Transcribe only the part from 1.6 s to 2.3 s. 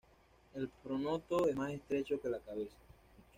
estrecho que